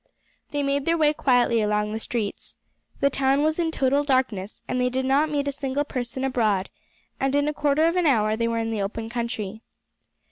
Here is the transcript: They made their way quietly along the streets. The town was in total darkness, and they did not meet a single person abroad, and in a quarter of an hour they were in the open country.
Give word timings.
They 0.49 0.63
made 0.63 0.85
their 0.87 0.97
way 0.97 1.13
quietly 1.13 1.61
along 1.61 1.93
the 1.93 1.99
streets. 1.99 2.57
The 3.01 3.11
town 3.11 3.43
was 3.43 3.59
in 3.59 3.69
total 3.69 4.03
darkness, 4.03 4.59
and 4.67 4.81
they 4.81 4.89
did 4.89 5.05
not 5.05 5.29
meet 5.29 5.47
a 5.47 5.51
single 5.51 5.83
person 5.83 6.23
abroad, 6.23 6.71
and 7.19 7.35
in 7.35 7.47
a 7.47 7.53
quarter 7.53 7.85
of 7.85 7.95
an 7.95 8.07
hour 8.07 8.35
they 8.35 8.47
were 8.47 8.57
in 8.57 8.71
the 8.71 8.81
open 8.81 9.09
country. 9.09 9.61